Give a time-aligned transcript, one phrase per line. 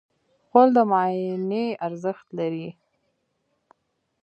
[0.49, 2.67] غول د معاینې ارزښت لري.